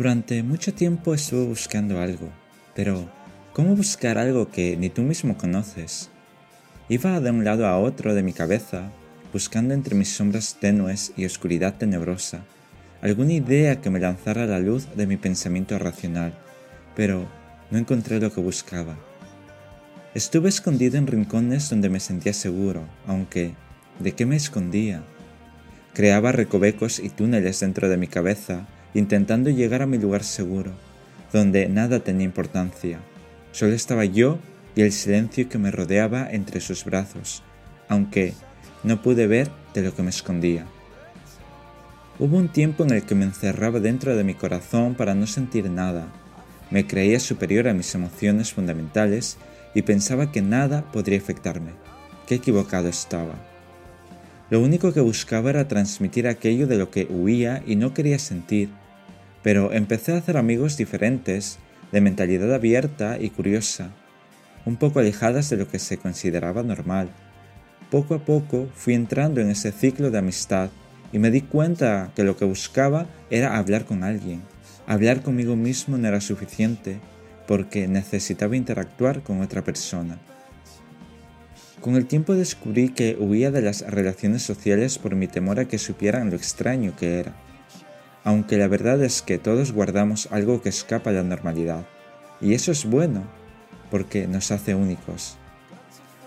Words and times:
Durante 0.00 0.42
mucho 0.42 0.72
tiempo 0.72 1.12
estuve 1.12 1.44
buscando 1.44 2.00
algo, 2.00 2.30
pero 2.74 3.06
¿cómo 3.52 3.76
buscar 3.76 4.16
algo 4.16 4.50
que 4.50 4.74
ni 4.78 4.88
tú 4.88 5.02
mismo 5.02 5.36
conoces? 5.36 6.08
Iba 6.88 7.20
de 7.20 7.30
un 7.30 7.44
lado 7.44 7.66
a 7.66 7.76
otro 7.76 8.14
de 8.14 8.22
mi 8.22 8.32
cabeza, 8.32 8.90
buscando 9.30 9.74
entre 9.74 9.94
mis 9.94 10.08
sombras 10.08 10.56
tenues 10.58 11.12
y 11.18 11.26
oscuridad 11.26 11.76
tenebrosa 11.76 12.46
alguna 13.02 13.34
idea 13.34 13.82
que 13.82 13.90
me 13.90 14.00
lanzara 14.00 14.46
la 14.46 14.58
luz 14.58 14.88
de 14.96 15.06
mi 15.06 15.18
pensamiento 15.18 15.78
racional, 15.78 16.32
pero 16.96 17.28
no 17.70 17.76
encontré 17.76 18.20
lo 18.20 18.32
que 18.32 18.40
buscaba. 18.40 18.96
Estuve 20.14 20.48
escondido 20.48 20.96
en 20.96 21.08
rincones 21.08 21.68
donde 21.68 21.90
me 21.90 22.00
sentía 22.00 22.32
seguro, 22.32 22.88
aunque 23.06 23.52
¿de 23.98 24.12
qué 24.12 24.24
me 24.24 24.36
escondía? 24.36 25.02
Creaba 25.92 26.32
recovecos 26.32 27.00
y 27.00 27.10
túneles 27.10 27.60
dentro 27.60 27.90
de 27.90 27.98
mi 27.98 28.06
cabeza, 28.06 28.66
intentando 28.94 29.50
llegar 29.50 29.82
a 29.82 29.86
mi 29.86 29.98
lugar 29.98 30.24
seguro, 30.24 30.72
donde 31.32 31.68
nada 31.68 32.00
tenía 32.00 32.24
importancia. 32.24 33.00
Solo 33.52 33.74
estaba 33.74 34.04
yo 34.04 34.38
y 34.74 34.82
el 34.82 34.92
silencio 34.92 35.48
que 35.48 35.58
me 35.58 35.70
rodeaba 35.70 36.30
entre 36.30 36.60
sus 36.60 36.84
brazos, 36.84 37.42
aunque 37.88 38.34
no 38.82 39.02
pude 39.02 39.26
ver 39.26 39.50
de 39.74 39.82
lo 39.82 39.94
que 39.94 40.02
me 40.02 40.10
escondía. 40.10 40.66
Hubo 42.18 42.36
un 42.36 42.48
tiempo 42.48 42.84
en 42.84 42.90
el 42.90 43.02
que 43.02 43.14
me 43.14 43.24
encerraba 43.24 43.80
dentro 43.80 44.14
de 44.14 44.24
mi 44.24 44.34
corazón 44.34 44.94
para 44.94 45.14
no 45.14 45.26
sentir 45.26 45.70
nada. 45.70 46.06
Me 46.70 46.86
creía 46.86 47.18
superior 47.18 47.66
a 47.66 47.74
mis 47.74 47.94
emociones 47.94 48.52
fundamentales 48.52 49.38
y 49.74 49.82
pensaba 49.82 50.30
que 50.30 50.42
nada 50.42 50.82
podría 50.92 51.18
afectarme. 51.18 51.72
Qué 52.26 52.36
equivocado 52.36 52.88
estaba. 52.88 53.34
Lo 54.50 54.60
único 54.60 54.92
que 54.92 55.00
buscaba 55.00 55.50
era 55.50 55.68
transmitir 55.68 56.26
aquello 56.26 56.66
de 56.66 56.76
lo 56.76 56.90
que 56.90 57.06
huía 57.08 57.62
y 57.66 57.76
no 57.76 57.94
quería 57.94 58.18
sentir, 58.18 58.68
pero 59.42 59.72
empecé 59.72 60.12
a 60.12 60.18
hacer 60.18 60.36
amigos 60.36 60.76
diferentes, 60.76 61.58
de 61.92 62.00
mentalidad 62.00 62.54
abierta 62.54 63.18
y 63.18 63.30
curiosa, 63.30 63.90
un 64.64 64.76
poco 64.76 65.00
alejadas 65.00 65.50
de 65.50 65.56
lo 65.56 65.68
que 65.68 65.78
se 65.78 65.98
consideraba 65.98 66.62
normal. 66.62 67.10
Poco 67.90 68.14
a 68.14 68.24
poco 68.24 68.68
fui 68.74 68.94
entrando 68.94 69.40
en 69.40 69.50
ese 69.50 69.72
ciclo 69.72 70.10
de 70.10 70.18
amistad 70.18 70.70
y 71.12 71.18
me 71.18 71.30
di 71.30 71.40
cuenta 71.40 72.12
que 72.14 72.22
lo 72.22 72.36
que 72.36 72.44
buscaba 72.44 73.06
era 73.30 73.56
hablar 73.56 73.84
con 73.84 74.04
alguien. 74.04 74.42
Hablar 74.86 75.22
conmigo 75.22 75.56
mismo 75.56 75.98
no 75.98 76.06
era 76.06 76.20
suficiente 76.20 77.00
porque 77.48 77.88
necesitaba 77.88 78.56
interactuar 78.56 79.22
con 79.22 79.40
otra 79.40 79.64
persona. 79.64 80.18
Con 81.80 81.96
el 81.96 82.06
tiempo 82.06 82.34
descubrí 82.34 82.90
que 82.90 83.16
huía 83.18 83.50
de 83.50 83.62
las 83.62 83.80
relaciones 83.80 84.42
sociales 84.42 84.98
por 84.98 85.16
mi 85.16 85.26
temor 85.26 85.58
a 85.58 85.64
que 85.64 85.78
supieran 85.78 86.30
lo 86.30 86.36
extraño 86.36 86.94
que 86.94 87.18
era, 87.18 87.34
aunque 88.24 88.56
la 88.58 88.68
verdad 88.68 89.02
es 89.02 89.22
que 89.22 89.38
todos 89.38 89.72
guardamos 89.72 90.28
algo 90.30 90.62
que 90.62 90.68
escapa 90.68 91.10
a 91.10 91.14
la 91.14 91.22
normalidad, 91.22 91.86
y 92.40 92.54
eso 92.54 92.72
es 92.72 92.84
bueno, 92.84 93.24
porque 93.90 94.26
nos 94.26 94.50
hace 94.50 94.74
únicos. 94.74 95.36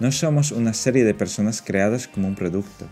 No 0.00 0.12
somos 0.12 0.52
una 0.52 0.74
serie 0.74 1.04
de 1.04 1.14
personas 1.14 1.62
creadas 1.62 2.08
como 2.08 2.28
un 2.28 2.34
producto, 2.34 2.86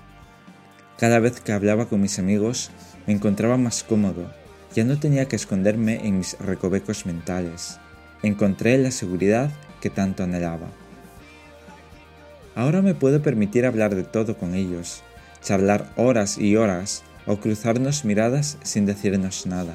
cada 0.98 1.18
vez 1.18 1.40
que 1.40 1.52
hablaba 1.52 1.86
con 1.86 2.00
mis 2.00 2.18
amigos 2.18 2.70
me 3.06 3.12
encontraba 3.12 3.58
más 3.58 3.84
cómodo, 3.84 4.32
ya 4.74 4.82
no 4.84 4.98
tenía 4.98 5.28
que 5.28 5.36
esconderme 5.36 6.06
en 6.06 6.16
mis 6.16 6.38
recovecos 6.38 7.04
mentales. 7.04 7.78
Encontré 8.22 8.78
la 8.78 8.90
seguridad 8.90 9.50
que 9.82 9.90
tanto 9.90 10.22
anhelaba. 10.22 10.68
Ahora 12.54 12.80
me 12.80 12.94
puedo 12.94 13.20
permitir 13.20 13.66
hablar 13.66 13.94
de 13.94 14.04
todo 14.04 14.38
con 14.38 14.54
ellos, 14.54 15.02
charlar 15.42 15.86
horas 15.96 16.38
y 16.38 16.56
horas 16.56 17.02
o 17.26 17.38
cruzarnos 17.38 18.04
miradas 18.04 18.58
sin 18.62 18.86
decirnos 18.86 19.46
nada. 19.46 19.74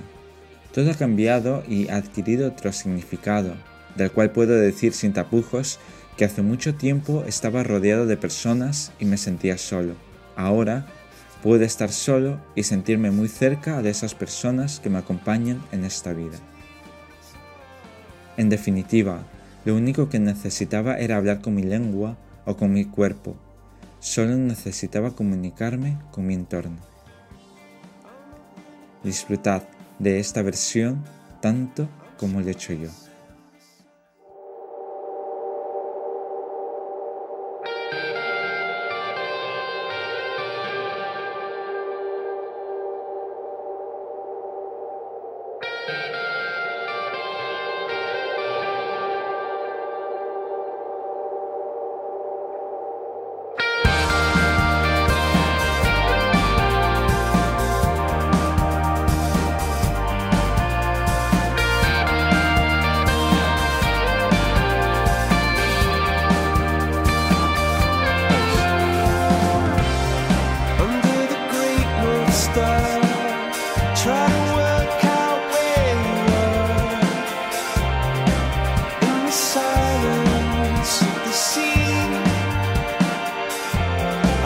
Todo 0.73 0.91
ha 0.91 0.95
cambiado 0.95 1.63
y 1.67 1.89
adquirido 1.89 2.47
otro 2.47 2.71
significado, 2.71 3.55
del 3.95 4.11
cual 4.11 4.31
puedo 4.31 4.55
decir 4.55 4.93
sin 4.93 5.13
tapujos 5.13 5.79
que 6.17 6.25
hace 6.25 6.41
mucho 6.41 6.75
tiempo 6.75 7.23
estaba 7.27 7.63
rodeado 7.63 8.05
de 8.05 8.17
personas 8.17 8.91
y 8.99 9.05
me 9.05 9.17
sentía 9.17 9.57
solo. 9.57 9.95
Ahora 10.35 10.87
Puedo 11.41 11.63
estar 11.63 11.91
solo 11.91 12.39
y 12.53 12.63
sentirme 12.63 13.09
muy 13.09 13.27
cerca 13.27 13.81
de 13.81 13.89
esas 13.89 14.13
personas 14.13 14.79
que 14.79 14.91
me 14.91 14.99
acompañan 14.99 15.59
en 15.71 15.85
esta 15.85 16.13
vida. 16.13 16.37
En 18.37 18.49
definitiva, 18.49 19.23
lo 19.65 19.75
único 19.75 20.07
que 20.07 20.19
necesitaba 20.19 20.99
era 20.99 21.17
hablar 21.17 21.41
con 21.41 21.55
mi 21.55 21.63
lengua 21.63 22.15
o 22.45 22.57
con 22.57 22.71
mi 22.71 22.85
cuerpo. 22.85 23.35
Solo 23.99 24.37
necesitaba 24.37 25.15
comunicarme 25.15 25.97
con 26.11 26.27
mi 26.27 26.35
entorno. 26.35 26.90
Disfrutad 29.03 29.63
de 29.99 30.19
esta 30.19 30.41
versión 30.41 31.03
tanto 31.41 31.87
como 32.17 32.39
lo 32.39 32.47
he 32.47 32.51
hecho 32.51 32.73
yo. 32.73 32.89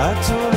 I 0.08 0.14
told 0.22 0.55